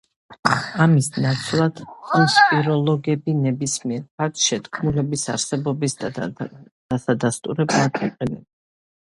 [0.85, 1.81] ამის ნაცვლად
[2.13, 8.43] კონსპიროლოგები ნებისმიერ ფაქტს შეთქმულების არსებობის დასადასტურებლად იყენებენ.